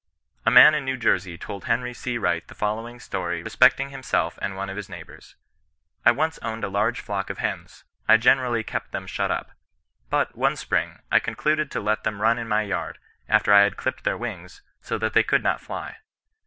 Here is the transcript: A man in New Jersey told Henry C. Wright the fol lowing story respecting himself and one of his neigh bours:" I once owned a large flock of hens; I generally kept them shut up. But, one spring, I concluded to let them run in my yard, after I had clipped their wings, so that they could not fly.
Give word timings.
A 0.47 0.49
man 0.49 0.73
in 0.73 0.83
New 0.83 0.97
Jersey 0.97 1.37
told 1.37 1.65
Henry 1.65 1.93
C. 1.93 2.17
Wright 2.17 2.41
the 2.47 2.55
fol 2.55 2.77
lowing 2.77 2.99
story 2.99 3.43
respecting 3.43 3.91
himself 3.91 4.39
and 4.41 4.55
one 4.55 4.67
of 4.67 4.75
his 4.75 4.89
neigh 4.89 5.03
bours:" 5.03 5.35
I 6.05 6.09
once 6.09 6.39
owned 6.41 6.63
a 6.63 6.69
large 6.69 6.99
flock 7.01 7.29
of 7.29 7.37
hens; 7.37 7.83
I 8.07 8.17
generally 8.17 8.63
kept 8.63 8.93
them 8.93 9.05
shut 9.05 9.29
up. 9.29 9.51
But, 10.09 10.35
one 10.35 10.55
spring, 10.55 11.03
I 11.11 11.19
concluded 11.19 11.69
to 11.69 11.79
let 11.81 12.03
them 12.03 12.19
run 12.19 12.39
in 12.39 12.47
my 12.47 12.63
yard, 12.63 12.97
after 13.29 13.53
I 13.53 13.61
had 13.61 13.77
clipped 13.77 14.03
their 14.03 14.17
wings, 14.17 14.63
so 14.81 14.97
that 14.97 15.13
they 15.13 15.21
could 15.21 15.43
not 15.43 15.61
fly. 15.61 15.97